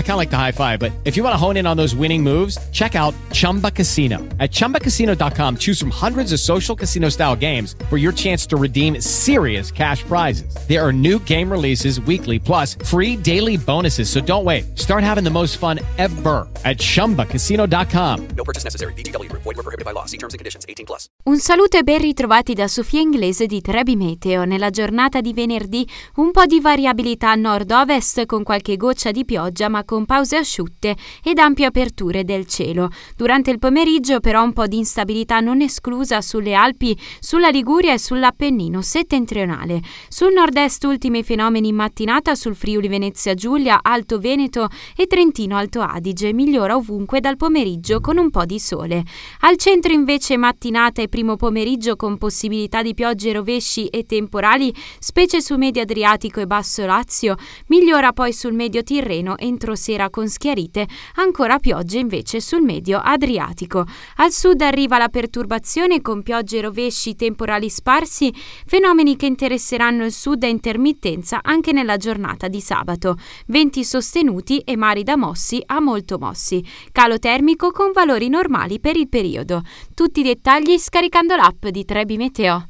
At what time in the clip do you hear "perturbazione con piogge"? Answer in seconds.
65.08-66.58